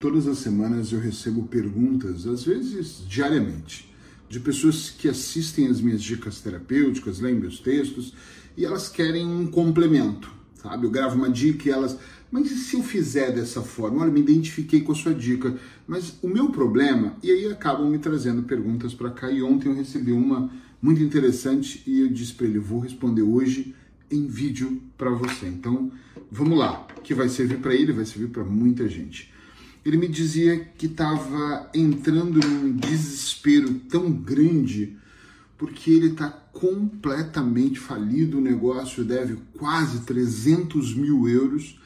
Todas 0.00 0.26
as 0.26 0.38
semanas 0.38 0.92
eu 0.92 0.98
recebo 0.98 1.42
perguntas, 1.42 2.26
às 2.26 2.42
vezes 2.42 3.04
diariamente, 3.06 3.86
de 4.30 4.40
pessoas 4.40 4.88
que 4.88 5.06
assistem 5.06 5.66
as 5.66 5.78
minhas 5.78 6.02
dicas 6.02 6.40
terapêuticas, 6.40 7.20
leem 7.20 7.38
meus 7.38 7.60
textos 7.60 8.14
e 8.56 8.64
elas 8.64 8.88
querem 8.88 9.26
um 9.26 9.46
complemento, 9.46 10.32
sabe? 10.54 10.86
Eu 10.86 10.90
gravo 10.90 11.16
uma 11.16 11.28
dica 11.28 11.68
e 11.68 11.70
elas, 11.70 11.98
mas 12.30 12.50
e 12.50 12.56
se 12.56 12.76
eu 12.76 12.82
fizer 12.82 13.30
dessa 13.30 13.60
forma? 13.60 14.00
Olha, 14.00 14.10
me 14.10 14.20
identifiquei 14.20 14.80
com 14.80 14.92
a 14.92 14.94
sua 14.94 15.12
dica, 15.12 15.54
mas 15.86 16.14
o 16.22 16.28
meu 16.28 16.48
problema, 16.48 17.14
e 17.22 17.30
aí 17.30 17.52
acabam 17.52 17.86
me 17.90 17.98
trazendo 17.98 18.44
perguntas 18.44 18.94
para 18.94 19.10
cá. 19.10 19.30
E 19.30 19.42
ontem 19.42 19.68
eu 19.68 19.74
recebi 19.74 20.12
uma 20.12 20.50
muito 20.80 21.02
interessante 21.02 21.82
e 21.86 22.00
eu 22.00 22.08
disse 22.08 22.32
para 22.32 22.46
ele: 22.46 22.58
vou 22.58 22.80
responder 22.80 23.20
hoje 23.20 23.74
em 24.10 24.26
vídeo 24.26 24.80
para 24.96 25.10
você. 25.10 25.46
Então, 25.46 25.92
vamos 26.32 26.58
lá, 26.58 26.86
que 27.04 27.12
vai 27.12 27.28
servir 27.28 27.58
para 27.58 27.74
ele, 27.74 27.92
vai 27.92 28.06
servir 28.06 28.28
para 28.28 28.44
muita 28.44 28.88
gente 28.88 29.29
ele 29.84 29.96
me 29.96 30.08
dizia 30.08 30.60
que 30.76 30.86
estava 30.86 31.70
entrando 31.74 32.38
num 32.46 32.72
desespero 32.72 33.74
tão 33.88 34.10
grande 34.12 34.96
porque 35.56 35.90
ele 35.90 36.12
está 36.12 36.28
completamente 36.28 37.78
falido, 37.78 38.38
o 38.38 38.40
negócio 38.40 39.04
deve 39.04 39.36
quase 39.58 40.00
300 40.00 40.94
mil 40.94 41.28
euros 41.28 41.78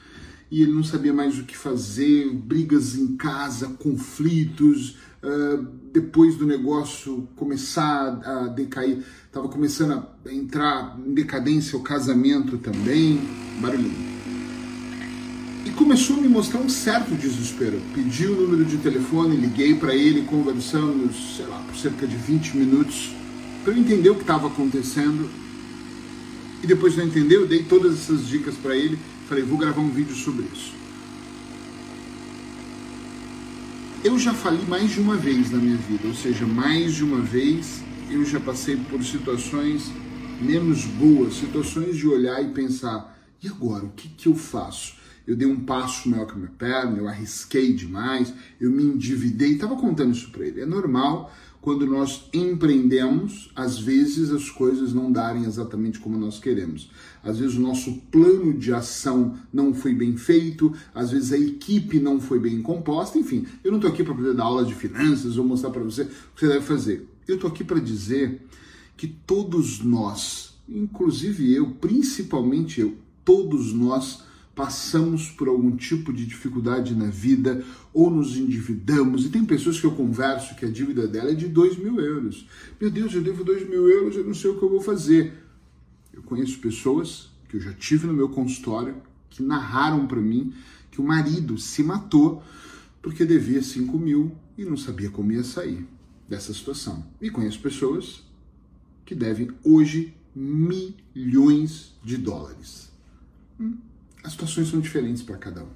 e 0.48 0.62
ele 0.62 0.72
não 0.72 0.84
sabia 0.84 1.12
mais 1.12 1.38
o 1.40 1.44
que 1.44 1.56
fazer, 1.56 2.32
brigas 2.32 2.94
em 2.94 3.16
casa, 3.16 3.66
conflitos, 3.70 4.90
uh, 5.22 5.66
depois 5.92 6.36
do 6.36 6.46
negócio 6.46 7.28
começar 7.34 8.20
a 8.24 8.46
decair, 8.46 9.02
estava 9.26 9.48
começando 9.48 10.06
a 10.24 10.32
entrar 10.32 10.96
em 11.04 11.12
decadência 11.12 11.76
o 11.76 11.82
casamento 11.82 12.58
também, 12.58 13.18
barulhinho 13.60 14.13
começou 15.74 16.16
a 16.16 16.20
me 16.20 16.28
mostrar 16.28 16.60
um 16.60 16.68
certo 16.68 17.14
desespero. 17.14 17.80
Pedi 17.94 18.26
o 18.26 18.40
número 18.40 18.64
de 18.64 18.78
telefone, 18.78 19.36
liguei 19.36 19.74
para 19.74 19.94
ele, 19.94 20.22
conversamos, 20.22 21.36
sei 21.36 21.46
lá, 21.46 21.58
por 21.58 21.76
cerca 21.76 22.06
de 22.06 22.16
20 22.16 22.56
minutos, 22.56 23.14
para 23.62 23.72
eu 23.72 23.78
entender 23.78 24.10
o 24.10 24.14
que 24.14 24.22
estava 24.22 24.46
acontecendo. 24.46 25.28
E 26.62 26.66
depois 26.66 26.94
de 26.94 27.00
eu 27.00 27.06
entender, 27.06 27.36
eu 27.36 27.46
dei 27.46 27.62
todas 27.62 27.94
essas 27.94 28.26
dicas 28.26 28.54
para 28.54 28.76
ele, 28.76 28.98
falei, 29.28 29.44
vou 29.44 29.58
gravar 29.58 29.80
um 29.80 29.90
vídeo 29.90 30.14
sobre 30.14 30.46
isso. 30.52 30.72
Eu 34.02 34.18
já 34.18 34.34
falei 34.34 34.64
mais 34.66 34.90
de 34.90 35.00
uma 35.00 35.16
vez 35.16 35.50
na 35.50 35.58
minha 35.58 35.76
vida, 35.76 36.06
ou 36.06 36.14
seja, 36.14 36.46
mais 36.46 36.94
de 36.94 37.04
uma 37.04 37.20
vez 37.20 37.82
eu 38.10 38.24
já 38.24 38.38
passei 38.38 38.76
por 38.76 39.02
situações 39.02 39.90
menos 40.40 40.84
boas, 40.84 41.34
situações 41.34 41.96
de 41.96 42.06
olhar 42.06 42.42
e 42.42 42.48
pensar, 42.48 43.16
e 43.42 43.48
agora, 43.48 43.84
o 43.84 43.90
que, 43.90 44.08
que 44.08 44.28
eu 44.28 44.34
faço? 44.34 45.03
Eu 45.26 45.34
dei 45.34 45.46
um 45.46 45.60
passo 45.60 46.08
maior 46.08 46.26
que 46.26 46.32
a 46.32 46.36
minha 46.36 46.50
perna, 46.50 46.98
eu 46.98 47.08
arrisquei 47.08 47.72
demais, 47.72 48.32
eu 48.60 48.70
me 48.70 48.82
endividei, 48.82 49.52
estava 49.52 49.76
contando 49.76 50.12
isso 50.12 50.30
para 50.30 50.46
ele. 50.46 50.60
É 50.60 50.66
normal 50.66 51.32
quando 51.64 51.86
nós 51.86 52.28
empreendemos, 52.30 53.50
às 53.56 53.78
vezes 53.78 54.30
as 54.30 54.50
coisas 54.50 54.92
não 54.92 55.10
darem 55.10 55.44
exatamente 55.44 55.98
como 55.98 56.18
nós 56.18 56.38
queremos. 56.38 56.90
Às 57.22 57.38
vezes 57.38 57.56
o 57.56 57.60
nosso 57.60 58.02
plano 58.12 58.52
de 58.52 58.70
ação 58.70 59.38
não 59.50 59.72
foi 59.72 59.94
bem 59.94 60.14
feito, 60.14 60.74
às 60.94 61.10
vezes 61.10 61.32
a 61.32 61.38
equipe 61.38 61.98
não 61.98 62.20
foi 62.20 62.38
bem 62.38 62.60
composta, 62.60 63.18
enfim. 63.18 63.46
Eu 63.64 63.70
não 63.70 63.78
estou 63.78 63.90
aqui 63.90 64.04
para 64.04 64.14
poder 64.14 64.34
dar 64.34 64.44
aula 64.44 64.62
de 64.62 64.74
finanças 64.74 65.38
ou 65.38 65.44
mostrar 65.46 65.70
para 65.70 65.82
você 65.82 66.02
o 66.02 66.06
que 66.34 66.40
você 66.40 66.48
deve 66.48 66.66
fazer. 66.66 67.08
Eu 67.26 67.36
estou 67.36 67.48
aqui 67.48 67.64
para 67.64 67.80
dizer 67.80 68.42
que 68.94 69.06
todos 69.06 69.82
nós, 69.82 70.58
inclusive 70.68 71.50
eu, 71.50 71.70
principalmente 71.70 72.82
eu, 72.82 72.94
todos 73.24 73.72
nós 73.72 74.22
passamos 74.54 75.30
por 75.30 75.48
algum 75.48 75.76
tipo 75.76 76.12
de 76.12 76.24
dificuldade 76.24 76.94
na 76.94 77.06
vida 77.06 77.64
ou 77.92 78.10
nos 78.10 78.36
endividamos. 78.36 79.24
E 79.24 79.28
tem 79.28 79.44
pessoas 79.44 79.80
que 79.80 79.86
eu 79.86 79.92
converso 79.92 80.54
que 80.54 80.64
a 80.64 80.70
dívida 80.70 81.08
dela 81.08 81.30
é 81.30 81.34
de 81.34 81.48
2 81.48 81.78
mil 81.78 82.00
euros. 82.00 82.46
Meu 82.80 82.90
Deus, 82.90 83.12
eu 83.14 83.22
devo 83.22 83.42
2 83.42 83.68
mil 83.68 83.88
euros, 83.88 84.16
eu 84.16 84.24
não 84.24 84.34
sei 84.34 84.50
o 84.50 84.58
que 84.58 84.64
eu 84.64 84.70
vou 84.70 84.80
fazer. 84.80 85.34
Eu 86.12 86.22
conheço 86.22 86.58
pessoas 86.58 87.30
que 87.48 87.56
eu 87.56 87.60
já 87.60 87.72
tive 87.72 88.06
no 88.06 88.14
meu 88.14 88.28
consultório 88.28 88.96
que 89.28 89.42
narraram 89.42 90.06
para 90.06 90.20
mim 90.20 90.54
que 90.90 91.00
o 91.00 91.04
marido 91.04 91.58
se 91.58 91.82
matou 91.82 92.42
porque 93.02 93.24
devia 93.24 93.60
5 93.60 93.98
mil 93.98 94.32
e 94.56 94.64
não 94.64 94.76
sabia 94.76 95.10
como 95.10 95.32
ia 95.32 95.42
sair 95.42 95.84
dessa 96.28 96.54
situação. 96.54 97.04
E 97.20 97.28
conheço 97.28 97.60
pessoas 97.60 98.22
que 99.04 99.14
devem 99.14 99.50
hoje 99.64 100.14
milhões 100.34 101.94
de 102.02 102.16
dólares. 102.16 102.92
Hum 103.58 103.76
as 104.24 104.32
situações 104.32 104.68
são 104.68 104.80
diferentes 104.80 105.22
para 105.22 105.36
cada 105.36 105.62
um. 105.62 105.68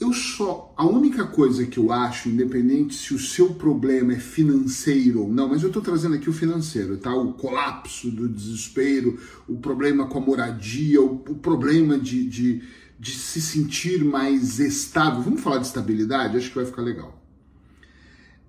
Eu 0.00 0.12
só, 0.12 0.74
a 0.76 0.84
única 0.84 1.24
coisa 1.24 1.64
que 1.64 1.78
eu 1.78 1.92
acho, 1.92 2.28
independente 2.28 2.92
se 2.92 3.14
o 3.14 3.18
seu 3.20 3.54
problema 3.54 4.14
é 4.14 4.18
financeiro 4.18 5.22
ou 5.22 5.32
não, 5.32 5.48
mas 5.48 5.62
eu 5.62 5.68
estou 5.68 5.80
trazendo 5.80 6.16
aqui 6.16 6.28
o 6.28 6.32
financeiro, 6.32 6.96
tá? 6.96 7.14
O 7.14 7.34
colapso 7.34 8.10
do 8.10 8.28
desespero, 8.28 9.20
o 9.46 9.58
problema 9.58 10.08
com 10.08 10.18
a 10.18 10.20
moradia, 10.20 11.00
o, 11.00 11.14
o 11.14 11.36
problema 11.36 11.96
de, 11.96 12.28
de, 12.28 12.62
de 12.98 13.12
se 13.12 13.40
sentir 13.40 14.02
mais 14.04 14.58
estável. 14.58 15.22
Vamos 15.22 15.40
falar 15.40 15.58
de 15.58 15.66
estabilidade? 15.66 16.36
Acho 16.36 16.48
que 16.48 16.56
vai 16.56 16.66
ficar 16.66 16.82
legal. 16.82 17.22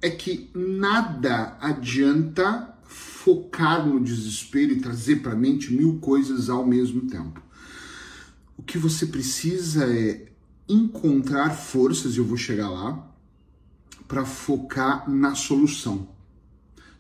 É 0.02 0.10
que 0.10 0.50
nada 0.56 1.56
adianta 1.62 2.74
focar 2.88 3.88
no 3.88 4.00
desespero 4.00 4.74
e 4.74 4.80
trazer 4.80 5.18
para 5.18 5.34
a 5.34 5.36
mente 5.36 5.72
mil 5.72 6.00
coisas 6.00 6.50
ao 6.50 6.66
mesmo 6.66 7.02
tempo. 7.02 7.43
O 8.64 8.66
que 8.66 8.78
você 8.78 9.06
precisa 9.06 9.94
é 9.94 10.26
encontrar 10.70 11.50
forças, 11.50 12.16
e 12.16 12.20
eu 12.20 12.24
vou 12.24 12.38
chegar 12.38 12.70
lá, 12.70 13.14
para 14.08 14.24
focar 14.24 15.10
na 15.12 15.36
solução. 15.36 16.08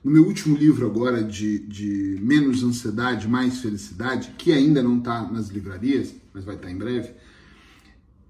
No 0.03 0.11
meu 0.11 0.25
último 0.25 0.57
livro 0.57 0.85
agora 0.85 1.23
de, 1.23 1.59
de 1.59 2.19
Menos 2.21 2.65
Ansiedade, 2.65 3.29
Mais 3.29 3.59
Felicidade, 3.59 4.35
que 4.37 4.51
ainda 4.51 4.83
não 4.83 4.97
está 4.97 5.25
nas 5.31 5.47
livrarias, 5.47 6.13
mas 6.33 6.43
vai 6.43 6.55
estar 6.55 6.67
tá 6.67 6.73
em 6.73 6.77
breve, 6.77 7.13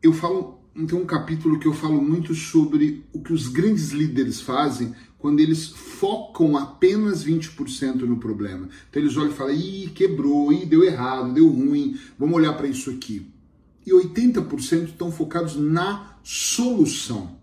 eu 0.03 0.13
falo, 0.13 0.59
tem 0.75 0.95
um 0.95 1.03
capítulo 1.03 1.57
que 1.57 1.67
eu 1.67 1.73
falo 1.73 1.99
muito 1.99 2.35
sobre 2.35 3.03
o 3.11 3.19
que 3.19 3.33
os 3.33 3.47
grandes 3.47 3.89
líderes 3.89 4.41
fazem 4.41 4.93
quando 5.23 5.39
eles 5.39 5.67
focam 5.67 6.57
apenas 6.57 7.23
20% 7.23 8.01
no 8.01 8.17
problema. 8.17 8.67
Então 8.89 9.01
eles 9.01 9.15
olham 9.15 9.29
e 9.29 9.33
falam, 9.33 9.53
ih, 9.53 9.89
quebrou, 9.95 10.51
ih, 10.51 10.65
deu 10.65 10.83
errado, 10.83 11.33
deu 11.33 11.47
ruim, 11.47 11.97
vamos 12.19 12.35
olhar 12.35 12.51
para 12.57 12.67
isso 12.67 12.89
aqui. 12.89 13.25
E 13.87 13.91
80% 13.91 14.89
estão 14.89 15.09
focados 15.09 15.55
na 15.55 16.17
solução. 16.25 17.37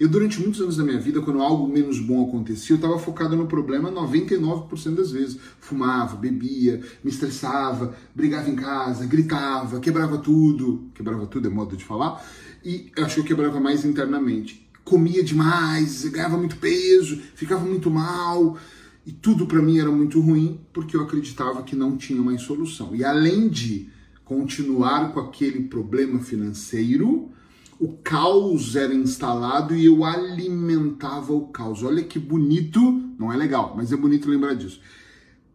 Eu, 0.00 0.08
durante 0.08 0.40
muitos 0.40 0.58
anos 0.62 0.78
da 0.78 0.84
minha 0.84 0.98
vida, 0.98 1.20
quando 1.20 1.42
algo 1.42 1.68
menos 1.68 2.00
bom 2.00 2.26
acontecia, 2.26 2.72
eu 2.72 2.76
estava 2.76 2.98
focado 2.98 3.36
no 3.36 3.46
problema 3.46 3.92
99% 3.92 4.94
das 4.94 5.10
vezes. 5.10 5.38
Fumava, 5.60 6.16
bebia, 6.16 6.80
me 7.04 7.10
estressava, 7.10 7.94
brigava 8.14 8.48
em 8.48 8.56
casa, 8.56 9.04
gritava, 9.04 9.80
quebrava 9.80 10.16
tudo. 10.16 10.90
Quebrava 10.94 11.26
tudo 11.26 11.46
é 11.46 11.50
modo 11.50 11.76
de 11.76 11.84
falar. 11.84 12.24
E 12.64 12.90
acho 12.96 13.16
que 13.16 13.20
eu 13.20 13.24
quebrava 13.26 13.60
mais 13.60 13.84
internamente 13.84 14.66
comia 14.86 15.22
demais, 15.22 16.04
ganhava 16.04 16.38
muito 16.38 16.56
peso, 16.56 17.20
ficava 17.34 17.66
muito 17.66 17.90
mal. 17.90 18.56
E 19.04 19.12
tudo 19.12 19.46
para 19.46 19.60
mim 19.60 19.78
era 19.78 19.90
muito 19.90 20.20
ruim 20.20 20.60
porque 20.72 20.96
eu 20.96 21.02
acreditava 21.02 21.62
que 21.62 21.76
não 21.76 21.96
tinha 21.96 22.22
mais 22.22 22.42
solução. 22.42 22.94
E 22.94 23.04
além 23.04 23.48
de 23.48 23.88
continuar 24.24 25.12
com 25.12 25.20
aquele 25.20 25.64
problema 25.64 26.20
financeiro, 26.20 27.30
o 27.78 27.94
caos 27.98 28.76
era 28.76 28.94
instalado 28.94 29.74
e 29.74 29.84
eu 29.84 30.04
alimentava 30.04 31.32
o 31.32 31.48
caos. 31.48 31.82
Olha 31.82 32.02
que 32.02 32.18
bonito, 32.18 32.80
não 33.18 33.32
é 33.32 33.36
legal, 33.36 33.74
mas 33.76 33.92
é 33.92 33.96
bonito 33.96 34.30
lembrar 34.30 34.54
disso. 34.54 34.80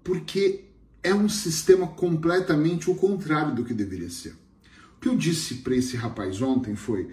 Porque 0.04 0.66
é 1.02 1.14
um 1.14 1.30
sistema 1.30 1.88
completamente 1.88 2.90
o 2.90 2.96
contrário 2.96 3.56
do 3.56 3.64
que 3.64 3.74
deveria 3.74 4.10
ser. 4.10 4.34
O 4.98 5.00
que 5.02 5.08
eu 5.08 5.16
disse 5.16 5.56
para 5.56 5.76
esse 5.76 5.96
rapaz 5.96 6.42
ontem 6.42 6.76
foi: 6.76 7.10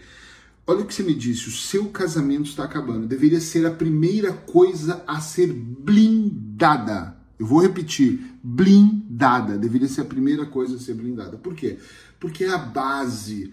Olha 0.69 0.83
o 0.83 0.84
que 0.84 0.93
você 0.93 1.03
me 1.03 1.15
disse, 1.15 1.49
o 1.49 1.51
seu 1.51 1.87
casamento 1.87 2.45
está 2.45 2.65
acabando. 2.65 3.07
Deveria 3.07 3.41
ser 3.41 3.65
a 3.65 3.71
primeira 3.71 4.34
coisa 4.34 5.03
a 5.07 5.19
ser 5.19 5.51
blindada. 5.51 7.16
Eu 7.39 7.47
vou 7.47 7.63
repetir, 7.63 8.21
blindada. 8.42 9.57
Deveria 9.57 9.89
ser 9.89 10.03
a 10.03 10.04
primeira 10.04 10.45
coisa 10.45 10.77
a 10.77 10.78
ser 10.78 10.92
blindada. 10.92 11.39
Por 11.39 11.54
quê? 11.54 11.78
Porque 12.21 12.45
é 12.45 12.51
a 12.51 12.59
base. 12.59 13.51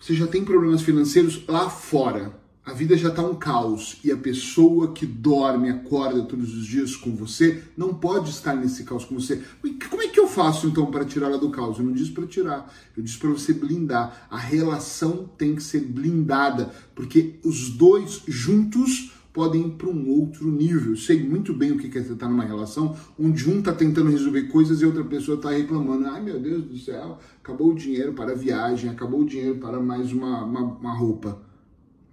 Você 0.00 0.14
já 0.14 0.26
tem 0.26 0.42
problemas 0.42 0.80
financeiros 0.80 1.44
lá 1.46 1.68
fora 1.68 2.34
a 2.68 2.72
vida 2.74 2.98
já 2.98 3.08
está 3.08 3.22
um 3.22 3.34
caos 3.34 3.98
e 4.04 4.12
a 4.12 4.16
pessoa 4.16 4.92
que 4.92 5.06
dorme, 5.06 5.70
acorda 5.70 6.22
todos 6.24 6.54
os 6.54 6.66
dias 6.66 6.94
com 6.94 7.16
você, 7.16 7.62
não 7.74 7.94
pode 7.94 8.28
estar 8.28 8.54
nesse 8.54 8.84
caos 8.84 9.06
com 9.06 9.14
você. 9.14 9.42
Como 9.88 10.02
é 10.02 10.08
que 10.08 10.20
eu 10.20 10.28
faço 10.28 10.66
então 10.66 10.84
para 10.90 11.06
tirá-la 11.06 11.38
do 11.38 11.48
caos? 11.48 11.78
Eu 11.78 11.86
não 11.86 11.94
disse 11.94 12.10
para 12.10 12.26
tirar, 12.26 12.70
eu 12.94 13.02
disse 13.02 13.16
para 13.16 13.30
você 13.30 13.54
blindar. 13.54 14.26
A 14.30 14.36
relação 14.36 15.30
tem 15.38 15.54
que 15.54 15.62
ser 15.62 15.80
blindada, 15.80 16.70
porque 16.94 17.36
os 17.42 17.70
dois 17.70 18.22
juntos 18.28 19.12
podem 19.32 19.68
ir 19.68 19.70
para 19.70 19.88
um 19.88 20.06
outro 20.10 20.50
nível. 20.50 20.90
Eu 20.90 20.96
sei 20.98 21.26
muito 21.26 21.54
bem 21.54 21.72
o 21.72 21.78
que 21.78 21.96
é 21.96 22.02
estar 22.02 22.28
numa 22.28 22.44
relação 22.44 22.94
onde 23.18 23.48
um 23.48 23.60
está 23.60 23.72
tentando 23.72 24.10
resolver 24.10 24.42
coisas 24.48 24.82
e 24.82 24.84
outra 24.84 25.04
pessoa 25.04 25.38
está 25.38 25.52
reclamando. 25.52 26.06
Ai 26.06 26.20
meu 26.20 26.38
Deus 26.38 26.64
do 26.64 26.76
céu, 26.76 27.18
acabou 27.42 27.70
o 27.70 27.74
dinheiro 27.74 28.12
para 28.12 28.32
a 28.32 28.36
viagem, 28.36 28.90
acabou 28.90 29.20
o 29.20 29.26
dinheiro 29.26 29.56
para 29.56 29.80
mais 29.80 30.12
uma, 30.12 30.44
uma, 30.44 30.60
uma 30.60 30.92
roupa 30.92 31.47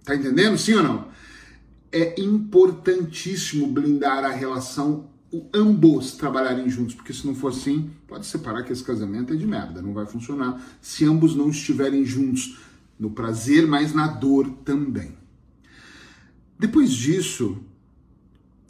Tá 0.06 0.14
entendendo? 0.14 0.56
Sim 0.56 0.74
ou 0.74 0.82
não? 0.84 1.08
É 1.90 2.20
importantíssimo 2.20 3.66
blindar 3.66 4.24
a 4.24 4.30
relação, 4.30 5.10
ambos 5.52 6.12
trabalharem 6.12 6.70
juntos, 6.70 6.94
porque 6.94 7.12
se 7.12 7.26
não 7.26 7.34
for 7.34 7.48
assim, 7.48 7.90
pode 8.06 8.24
separar 8.24 8.62
que 8.62 8.72
esse 8.72 8.84
casamento 8.84 9.32
é 9.32 9.36
de 9.36 9.44
merda, 9.44 9.82
não 9.82 9.92
vai 9.92 10.06
funcionar 10.06 10.64
se 10.80 11.04
ambos 11.04 11.34
não 11.34 11.50
estiverem 11.50 12.04
juntos 12.04 12.56
no 12.96 13.10
prazer, 13.10 13.66
mas 13.66 13.92
na 13.92 14.06
dor 14.06 14.48
também. 14.64 15.12
Depois 16.56 16.92
disso, 16.92 17.58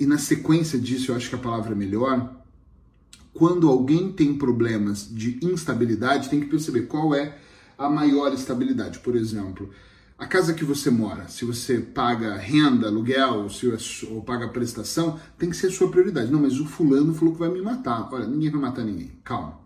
e 0.00 0.06
na 0.06 0.16
sequência 0.16 0.78
disso, 0.78 1.12
eu 1.12 1.16
acho 1.16 1.28
que 1.28 1.34
a 1.34 1.38
palavra 1.38 1.72
é 1.72 1.76
melhor, 1.76 2.34
quando 3.34 3.68
alguém 3.68 4.10
tem 4.10 4.38
problemas 4.38 5.06
de 5.12 5.38
instabilidade, 5.42 6.30
tem 6.30 6.40
que 6.40 6.46
perceber 6.46 6.86
qual 6.86 7.14
é 7.14 7.36
a 7.76 7.90
maior 7.90 8.32
estabilidade. 8.32 9.00
Por 9.00 9.14
exemplo, 9.14 9.70
a 10.18 10.26
casa 10.26 10.54
que 10.54 10.64
você 10.64 10.90
mora, 10.90 11.28
se 11.28 11.44
você 11.44 11.78
paga 11.78 12.36
renda, 12.36 12.86
aluguel, 12.86 13.50
se 13.50 13.68
é, 13.68 13.76
ou 14.10 14.22
paga 14.22 14.48
prestação, 14.48 15.20
tem 15.36 15.50
que 15.50 15.56
ser 15.56 15.70
sua 15.70 15.90
prioridade. 15.90 16.32
Não, 16.32 16.40
mas 16.40 16.58
o 16.58 16.64
fulano 16.64 17.12
falou 17.12 17.34
que 17.34 17.40
vai 17.40 17.50
me 17.50 17.60
matar. 17.60 18.08
Olha, 18.10 18.26
ninguém 18.26 18.50
vai 18.50 18.60
matar 18.60 18.82
ninguém. 18.82 19.12
Calma. 19.22 19.60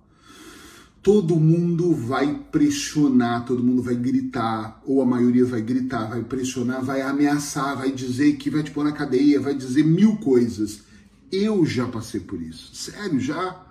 Todo 1.02 1.36
mundo 1.36 1.94
vai 1.94 2.34
pressionar, 2.50 3.46
todo 3.46 3.62
mundo 3.62 3.80
vai 3.80 3.94
gritar, 3.94 4.82
ou 4.84 5.00
a 5.00 5.06
maioria 5.06 5.46
vai 5.46 5.62
gritar, 5.62 6.10
vai 6.10 6.22
pressionar, 6.22 6.84
vai 6.84 7.00
ameaçar, 7.00 7.76
vai 7.76 7.90
dizer 7.90 8.36
que 8.36 8.50
vai 8.50 8.62
te 8.62 8.70
pôr 8.72 8.84
na 8.84 8.92
cadeia, 8.92 9.40
vai 9.40 9.54
dizer 9.54 9.84
mil 9.84 10.16
coisas. 10.16 10.82
Eu 11.30 11.64
já 11.64 11.86
passei 11.86 12.20
por 12.20 12.42
isso. 12.42 12.74
Sério, 12.74 13.20
já 13.20 13.69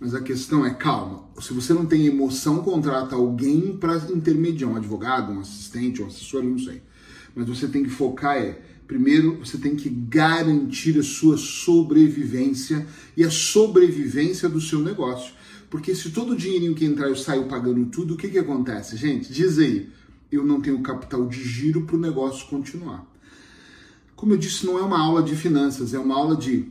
mas 0.00 0.14
a 0.14 0.20
questão 0.20 0.64
é 0.64 0.72
calma. 0.72 1.24
Se 1.40 1.52
você 1.52 1.72
não 1.72 1.84
tem 1.84 2.06
emoção, 2.06 2.62
contrata 2.62 3.16
alguém 3.16 3.76
para 3.76 3.96
intermediar, 4.12 4.70
um 4.70 4.76
advogado, 4.76 5.32
um 5.32 5.40
assistente, 5.40 6.02
um 6.02 6.06
assessor, 6.06 6.42
não 6.42 6.58
sei. 6.58 6.82
Mas 7.34 7.48
você 7.48 7.66
tem 7.66 7.82
que 7.82 7.90
focar 7.90 8.36
é, 8.36 8.60
primeiro, 8.86 9.38
você 9.38 9.58
tem 9.58 9.74
que 9.74 9.88
garantir 9.88 10.98
a 10.98 11.02
sua 11.02 11.36
sobrevivência 11.36 12.86
e 13.16 13.24
a 13.24 13.30
sobrevivência 13.30 14.48
do 14.48 14.60
seu 14.60 14.80
negócio. 14.80 15.34
Porque 15.68 15.94
se 15.94 16.10
todo 16.10 16.32
o 16.32 16.36
dinheirinho 16.36 16.74
que 16.74 16.84
entrar 16.84 17.08
eu 17.08 17.16
saio 17.16 17.44
pagando 17.44 17.84
tudo, 17.86 18.14
o 18.14 18.16
que, 18.16 18.28
que 18.28 18.38
acontece? 18.38 18.96
Gente, 18.96 19.32
diz 19.32 19.58
aí, 19.58 19.90
eu 20.30 20.44
não 20.44 20.60
tenho 20.60 20.80
capital 20.80 21.26
de 21.26 21.42
giro 21.42 21.82
para 21.82 21.96
o 21.96 22.00
negócio 22.00 22.46
continuar. 22.48 23.06
Como 24.14 24.32
eu 24.32 24.38
disse, 24.38 24.64
não 24.64 24.78
é 24.78 24.82
uma 24.82 24.98
aula 24.98 25.22
de 25.22 25.36
finanças, 25.36 25.92
é 25.92 25.98
uma 25.98 26.14
aula 26.14 26.36
de 26.36 26.66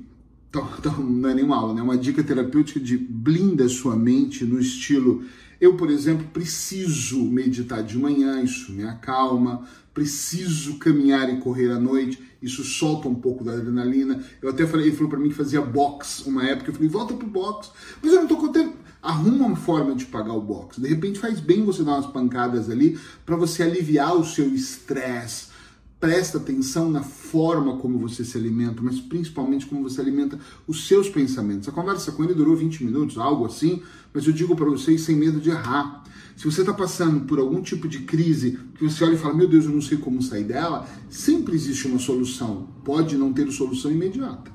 então, 0.49 0.69
então, 0.79 1.03
não 1.03 1.29
é 1.29 1.33
nenhuma 1.33 1.57
aula, 1.57 1.73
né? 1.73 1.81
uma 1.81 1.97
dica 1.97 2.23
terapêutica 2.23 2.79
de 2.79 2.97
blinda 2.97 3.67
sua 3.67 3.95
mente 3.95 4.45
no 4.45 4.59
estilo. 4.59 5.23
Eu, 5.59 5.75
por 5.75 5.89
exemplo, 5.89 6.25
preciso 6.31 7.23
meditar 7.25 7.83
de 7.83 7.97
manhã, 7.97 8.41
isso 8.41 8.71
me 8.71 8.83
acalma, 8.83 9.67
preciso 9.93 10.77
caminhar 10.77 11.29
e 11.33 11.39
correr 11.39 11.71
à 11.71 11.79
noite, 11.79 12.21
isso 12.41 12.63
solta 12.63 13.09
um 13.09 13.15
pouco 13.15 13.43
da 13.43 13.53
adrenalina. 13.53 14.23
Eu 14.41 14.49
até 14.49 14.65
falei, 14.65 14.87
ele 14.87 14.95
falou 14.95 15.09
para 15.09 15.19
mim 15.19 15.29
que 15.29 15.35
fazia 15.35 15.61
box 15.61 16.25
uma 16.25 16.45
época, 16.45 16.69
eu 16.69 16.75
falei, 16.75 16.87
volta 16.87 17.13
pro 17.13 17.27
box, 17.27 17.71
mas 18.01 18.13
eu 18.13 18.21
não 18.21 18.27
tô 18.27 18.37
contando. 18.37 18.73
Arruma 19.01 19.47
uma 19.47 19.55
forma 19.55 19.95
de 19.95 20.05
pagar 20.05 20.33
o 20.33 20.41
box. 20.41 20.79
De 20.79 20.87
repente 20.87 21.19
faz 21.19 21.39
bem 21.39 21.63
você 21.63 21.83
dar 21.83 21.93
umas 21.93 22.07
pancadas 22.07 22.69
ali 22.69 22.97
para 23.25 23.35
você 23.35 23.63
aliviar 23.63 24.15
o 24.15 24.23
seu 24.23 24.47
estresse 24.53 25.56
presta 25.99 26.37
atenção 26.37 26.91
na 26.91 27.01
forma 27.01 27.77
como 27.77 27.97
você 27.97 28.23
se 28.23 28.37
alimenta, 28.37 28.81
mas 28.81 28.99
principalmente 28.99 29.65
como 29.65 29.83
você 29.83 29.99
alimenta 29.99 30.39
os 30.67 30.87
seus 30.87 31.09
pensamentos. 31.09 31.67
A 31.67 31.71
conversa 31.71 32.11
com 32.11 32.23
ele 32.23 32.33
durou 32.33 32.55
20 32.55 32.83
minutos, 32.83 33.17
algo 33.17 33.45
assim, 33.45 33.81
mas 34.13 34.25
eu 34.25 34.33
digo 34.33 34.55
para 34.55 34.65
vocês 34.65 35.01
sem 35.01 35.15
medo 35.15 35.39
de 35.39 35.49
errar. 35.49 36.03
Se 36.35 36.45
você 36.45 36.61
está 36.61 36.71
passando 36.71 37.21
por 37.21 37.39
algum 37.39 37.61
tipo 37.63 37.87
de 37.87 37.99
crise 37.99 38.59
que 38.75 38.83
você 38.83 39.03
olha 39.03 39.15
e 39.15 39.17
fala, 39.17 39.33
meu 39.33 39.47
Deus, 39.47 39.65
eu 39.65 39.71
não 39.71 39.81
sei 39.81 39.97
como 39.97 40.21
sair 40.21 40.43
dela, 40.43 40.87
sempre 41.09 41.55
existe 41.55 41.87
uma 41.87 41.97
solução. 41.97 42.67
Pode 42.85 43.17
não 43.17 43.33
ter 43.33 43.51
solução 43.51 43.89
imediata. 43.89 44.51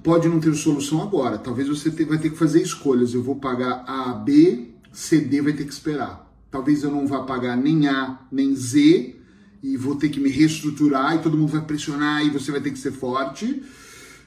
Pode 0.00 0.28
não 0.28 0.38
ter 0.38 0.54
solução 0.54 1.02
agora. 1.02 1.38
Talvez 1.38 1.66
você 1.66 1.90
vai 2.04 2.18
ter 2.18 2.30
que 2.30 2.36
fazer 2.36 2.62
escolhas. 2.62 3.12
Eu 3.12 3.22
vou 3.24 3.34
pagar 3.34 3.84
A, 3.84 4.12
B, 4.12 4.70
C, 4.92 5.18
D 5.18 5.42
vai 5.42 5.54
ter 5.54 5.64
que 5.64 5.72
esperar. 5.72 6.32
Talvez 6.52 6.84
eu 6.84 6.90
não 6.92 7.04
vá 7.04 7.24
pagar 7.24 7.56
nem 7.56 7.88
A, 7.88 8.20
nem 8.30 8.54
Z, 8.54 9.16
e 9.62 9.76
vou 9.76 9.96
ter 9.96 10.08
que 10.08 10.20
me 10.20 10.30
reestruturar 10.30 11.16
e 11.16 11.18
todo 11.18 11.36
mundo 11.36 11.52
vai 11.52 11.62
pressionar 11.62 12.24
e 12.24 12.30
você 12.30 12.50
vai 12.50 12.60
ter 12.60 12.70
que 12.70 12.78
ser 12.78 12.92
forte 12.92 13.62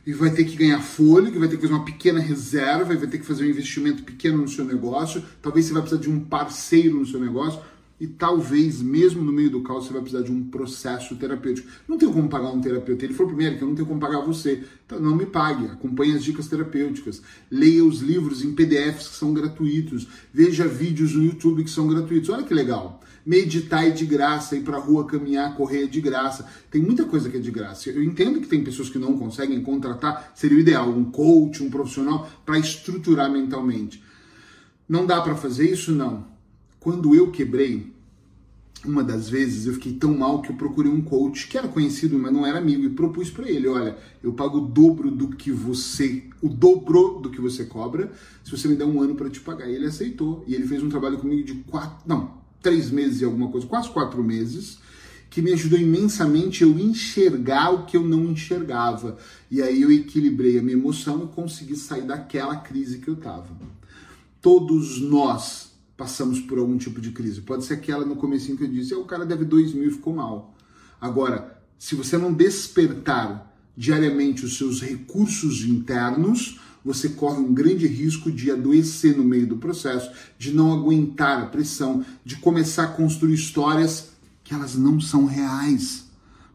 e 0.05 0.13
vai 0.13 0.31
ter 0.31 0.43
que 0.43 0.55
ganhar 0.55 0.81
fôlego, 0.81 1.39
vai 1.39 1.47
ter 1.47 1.55
que 1.55 1.61
fazer 1.61 1.73
uma 1.73 1.85
pequena 1.85 2.19
reserva, 2.19 2.93
e 2.93 2.97
vai 2.97 3.07
ter 3.07 3.19
que 3.19 3.25
fazer 3.25 3.45
um 3.45 3.49
investimento 3.49 4.01
pequeno 4.03 4.39
no 4.39 4.47
seu 4.47 4.65
negócio. 4.65 5.23
Talvez 5.41 5.65
você 5.65 5.73
vai 5.73 5.81
precisar 5.81 6.01
de 6.01 6.09
um 6.09 6.19
parceiro 6.19 6.99
no 6.99 7.05
seu 7.05 7.19
negócio 7.19 7.61
e 7.99 8.07
talvez 8.07 8.81
mesmo 8.81 9.21
no 9.21 9.31
meio 9.31 9.49
do 9.49 9.61
caos 9.61 9.85
você 9.85 9.93
vai 9.93 10.01
precisar 10.01 10.23
de 10.23 10.31
um 10.31 10.45
processo 10.45 11.15
terapêutico. 11.17 11.67
Não 11.87 11.97
tenho 11.97 12.13
como 12.13 12.29
pagar 12.29 12.49
um 12.49 12.61
terapeuta. 12.61 13.03
Ele 13.03 13.13
falou 13.13 13.33
primeiro 13.33 13.57
que 13.57 13.61
eu 13.61 13.67
não 13.67 13.75
tenho 13.75 13.87
como 13.87 13.99
pagar 13.99 14.21
você. 14.21 14.63
Então 14.85 14.99
não 14.99 15.15
me 15.15 15.25
pague. 15.25 15.65
Acompanhe 15.65 16.15
as 16.15 16.23
dicas 16.23 16.47
terapêuticas. 16.47 17.21
Leia 17.51 17.83
os 17.83 17.99
livros 17.99 18.41
em 18.41 18.53
PDFs 18.53 19.09
que 19.09 19.15
são 19.15 19.33
gratuitos. 19.33 20.07
Veja 20.33 20.65
vídeos 20.65 21.13
no 21.13 21.25
YouTube 21.25 21.63
que 21.63 21.69
são 21.69 21.87
gratuitos. 21.87 22.29
Olha 22.29 22.43
que 22.43 22.53
legal. 22.53 23.01
Meditar 23.25 23.87
é 23.87 23.89
de 23.89 24.05
graça, 24.05 24.55
ir 24.55 24.61
para 24.61 24.77
a 24.77 24.79
rua 24.79 25.05
caminhar, 25.05 25.55
correr 25.55 25.83
é 25.83 25.87
de 25.87 26.01
graça. 26.01 26.47
Tem 26.71 26.81
muita 26.81 27.05
coisa 27.05 27.29
que 27.29 27.37
é 27.37 27.39
de 27.39 27.51
graça. 27.51 27.89
Eu 27.89 28.03
entendo 28.03 28.39
que 28.39 28.47
tem 28.47 28.63
pessoas 28.63 28.89
que 28.89 28.97
não 28.97 29.17
conseguem 29.17 29.61
contratar, 29.61 30.31
seria 30.35 30.57
o 30.57 30.61
ideal, 30.61 30.89
um 30.89 31.05
coach, 31.05 31.63
um 31.63 31.69
profissional 31.69 32.29
para 32.45 32.57
estruturar 32.57 33.31
mentalmente. 33.31 34.03
Não 34.87 35.05
dá 35.05 35.21
para 35.21 35.35
fazer 35.35 35.69
isso? 35.71 35.91
Não 35.91 36.39
quando 36.79 37.13
eu 37.13 37.29
quebrei, 37.29 37.93
uma 38.85 39.03
das 39.03 39.29
vezes 39.29 39.65
eu 39.65 39.73
fiquei 39.73 39.93
tão 39.93 40.17
mal 40.17 40.41
que 40.41 40.51
eu 40.51 40.55
procurei 40.55 40.89
um 40.89 41.01
coach 41.01 41.49
que 41.49 41.57
era 41.57 41.67
conhecido, 41.67 42.17
mas 42.17 42.31
não 42.31 42.45
era 42.45 42.57
amigo, 42.57 42.83
e 42.83 42.89
propus 42.89 43.29
para 43.29 43.49
ele: 43.49 43.67
olha, 43.67 43.97
eu 44.23 44.31
pago 44.31 44.59
o 44.59 44.67
dobro 44.67 45.11
do 45.11 45.27
que 45.27 45.51
você, 45.51 46.23
o 46.41 46.47
dobro 46.47 47.19
do 47.21 47.29
que 47.29 47.41
você 47.41 47.65
cobra, 47.65 48.11
se 48.43 48.51
você 48.51 48.67
me 48.69 48.75
der 48.75 48.85
um 48.85 49.01
ano 49.01 49.15
para 49.15 49.29
te 49.29 49.41
pagar. 49.41 49.69
E 49.69 49.75
ele 49.75 49.87
aceitou. 49.87 50.43
E 50.47 50.55
ele 50.55 50.65
fez 50.65 50.81
um 50.81 50.89
trabalho 50.89 51.17
comigo 51.17 51.43
de 51.43 51.55
quatro, 51.55 52.07
não, 52.07 52.38
três 52.61 52.89
meses 52.91 53.21
e 53.21 53.25
alguma 53.25 53.49
coisa, 53.49 53.67
quase 53.67 53.89
quatro 53.89 54.23
meses, 54.23 54.79
que 55.29 55.41
me 55.41 55.53
ajudou 55.53 55.77
imensamente 55.77 56.63
eu 56.63 56.77
enxergar 56.79 57.69
o 57.69 57.85
que 57.85 57.95
eu 57.95 58.05
não 58.05 58.25
enxergava. 58.25 59.17
E 59.49 59.61
aí 59.61 59.81
eu 59.81 59.91
equilibrei 59.91 60.57
a 60.57 60.61
minha 60.61 60.77
emoção 60.77 61.23
e 61.23 61.35
consegui 61.35 61.75
sair 61.75 62.01
daquela 62.01 62.55
crise 62.57 62.99
que 62.99 63.07
eu 63.07 63.13
estava. 63.13 63.49
Todos 64.41 64.99
nós 64.99 65.69
passamos 65.95 66.39
por 66.39 66.57
algum 66.57 66.77
tipo 66.77 66.99
de 67.01 67.11
crise. 67.11 67.41
Pode 67.41 67.65
ser 67.65 67.75
aquela 67.75 68.05
no 68.05 68.15
comecinho 68.15 68.57
que 68.57 68.63
eu 68.63 68.69
disse, 68.69 68.95
o 68.95 69.05
cara 69.05 69.25
deve 69.25 69.45
dois 69.45 69.73
mil 69.73 69.89
e 69.89 69.91
ficou 69.91 70.15
mal. 70.15 70.55
Agora, 70.99 71.61
se 71.77 71.93
você 71.93 72.17
não 72.17 72.33
despertar 72.33 73.53
diariamente 73.75 74.43
os 74.43 74.57
seus 74.57 74.81
recursos 74.81 75.63
internos, 75.63 76.59
você 76.83 77.09
corre 77.09 77.39
um 77.39 77.53
grande 77.53 77.87
risco 77.87 78.31
de 78.31 78.51
adoecer 78.51 79.17
no 79.17 79.23
meio 79.23 79.47
do 79.47 79.57
processo, 79.57 80.11
de 80.37 80.53
não 80.53 80.71
aguentar 80.73 81.41
a 81.41 81.45
pressão, 81.47 82.05
de 82.23 82.37
começar 82.37 82.83
a 82.83 82.87
construir 82.87 83.33
histórias 83.33 84.11
que 84.43 84.53
elas 84.53 84.75
não 84.75 84.99
são 84.99 85.25
reais. 85.25 86.05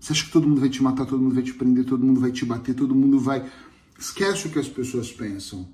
Você 0.00 0.12
acha 0.12 0.25
que 0.25 0.33
todo 0.33 0.49
mundo 0.49 0.61
vai 0.61 0.69
te 0.69 0.83
matar, 0.83 1.07
todo 1.07 1.23
mundo 1.23 1.35
vai 1.35 1.45
te 1.45 1.54
prender, 1.54 1.85
todo 1.85 2.04
mundo 2.04 2.21
vai 2.21 2.33
te 2.33 2.45
bater, 2.45 2.75
todo 2.75 2.95
mundo 2.95 3.19
vai. 3.19 3.50
Esquece 3.99 4.49
o 4.49 4.50
que 4.50 4.59
as 4.59 4.69
pessoas 4.69 5.12
pensam 5.12 5.69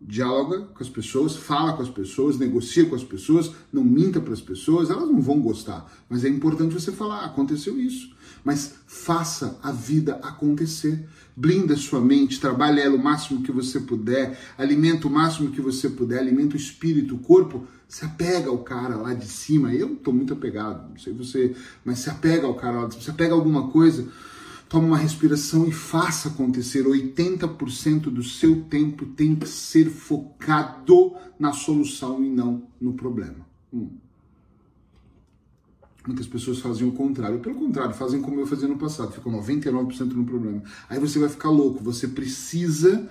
dialoga 0.00 0.60
com 0.60 0.82
as 0.82 0.88
pessoas, 0.88 1.36
fala 1.36 1.72
com 1.72 1.82
as 1.82 1.88
pessoas, 1.88 2.38
negocia 2.38 2.86
com 2.86 2.94
as 2.94 3.04
pessoas, 3.04 3.50
não 3.72 3.82
minta 3.82 4.20
para 4.20 4.32
as 4.32 4.40
pessoas, 4.40 4.90
elas 4.90 5.08
não 5.08 5.20
vão 5.20 5.40
gostar, 5.40 5.90
mas 6.08 6.24
é 6.24 6.28
importante 6.28 6.74
você 6.74 6.92
falar, 6.92 7.24
aconteceu 7.24 7.78
isso. 7.78 8.14
Mas 8.44 8.74
faça 8.86 9.58
a 9.60 9.72
vida 9.72 10.20
acontecer. 10.22 11.04
Blinda 11.36 11.76
sua 11.76 12.00
mente, 12.00 12.40
trabalhe 12.40 12.80
ela 12.80 12.94
o 12.94 13.02
máximo 13.02 13.42
que 13.42 13.50
você 13.50 13.80
puder, 13.80 14.38
alimenta 14.56 15.08
o 15.08 15.10
máximo 15.10 15.50
que 15.50 15.60
você 15.60 15.88
puder, 15.88 16.20
alimenta 16.20 16.54
o 16.54 16.56
espírito, 16.56 17.16
o 17.16 17.18
corpo, 17.18 17.66
se 17.88 18.04
apega 18.04 18.48
ao 18.48 18.58
cara 18.58 18.94
lá 18.96 19.14
de 19.14 19.26
cima. 19.26 19.74
Eu 19.74 19.94
estou 19.94 20.14
muito 20.14 20.32
apegado, 20.32 20.88
não 20.90 20.96
sei 20.96 21.12
você, 21.12 21.56
mas 21.84 21.98
se 21.98 22.08
apega 22.08 22.46
ao 22.46 22.54
cara 22.54 22.82
lá 22.82 22.86
de 22.86 22.94
cima, 22.94 23.04
se 23.04 23.10
apega 23.10 23.34
a 23.34 23.36
alguma 23.36 23.68
coisa, 23.68 24.06
Tome 24.68 24.86
uma 24.86 24.98
respiração 24.98 25.66
e 25.66 25.72
faça 25.72 26.28
acontecer. 26.28 26.84
80% 26.84 28.02
do 28.10 28.22
seu 28.22 28.62
tempo 28.62 29.06
tem 29.06 29.34
que 29.34 29.48
ser 29.48 29.88
focado 29.88 31.14
na 31.38 31.52
solução 31.52 32.24
e 32.24 32.28
não 32.28 32.64
no 32.80 32.94
problema. 32.94 33.46
Hum. 33.72 33.90
Muitas 36.06 36.26
pessoas 36.26 36.58
fazem 36.58 36.86
o 36.86 36.92
contrário. 36.92 37.40
Pelo 37.40 37.56
contrário, 37.56 37.94
fazem 37.94 38.20
como 38.20 38.40
eu 38.40 38.46
fazia 38.46 38.68
no 38.68 38.78
passado, 38.78 39.12
ficam 39.12 39.32
99% 39.32 40.12
no 40.12 40.24
problema. 40.24 40.62
Aí 40.88 40.98
você 41.00 41.18
vai 41.18 41.28
ficar 41.28 41.50
louco. 41.50 41.82
Você 41.82 42.06
precisa 42.08 43.08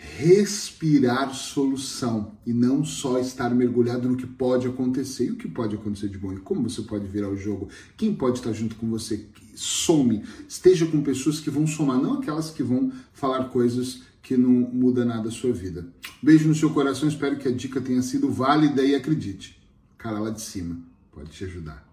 respirar 0.00 1.34
solução 1.34 2.38
e 2.46 2.52
não 2.52 2.84
só 2.84 3.18
estar 3.18 3.50
mergulhado 3.50 4.08
no 4.08 4.16
que 4.16 4.26
pode 4.26 4.68
acontecer. 4.68 5.26
E 5.26 5.30
o 5.32 5.36
que 5.36 5.48
pode 5.48 5.74
acontecer 5.74 6.08
de 6.08 6.16
bom? 6.16 6.32
E 6.32 6.38
como 6.38 6.70
você 6.70 6.82
pode 6.82 7.06
virar 7.08 7.28
o 7.28 7.36
jogo, 7.36 7.68
quem 7.96 8.14
pode 8.14 8.38
estar 8.38 8.52
junto 8.52 8.76
com 8.76 8.88
você, 8.88 9.26
some, 9.56 10.22
esteja 10.48 10.86
com 10.86 11.02
pessoas 11.02 11.40
que 11.40 11.50
vão 11.50 11.66
somar, 11.66 12.00
não 12.00 12.14
aquelas 12.14 12.50
que 12.50 12.62
vão 12.62 12.92
falar 13.12 13.44
coisas 13.46 14.02
que 14.22 14.36
não 14.36 14.50
muda 14.50 15.04
nada 15.04 15.28
a 15.28 15.32
sua 15.32 15.52
vida. 15.52 15.88
Beijo 16.22 16.48
no 16.48 16.54
seu 16.54 16.70
coração, 16.70 17.08
espero 17.08 17.36
que 17.36 17.48
a 17.48 17.52
dica 17.52 17.80
tenha 17.80 18.02
sido 18.02 18.30
válida 18.30 18.84
e 18.84 18.94
acredite, 18.94 19.60
cara 19.96 20.20
lá 20.20 20.30
de 20.30 20.42
cima 20.42 20.78
pode 21.10 21.30
te 21.30 21.44
ajudar. 21.44 21.87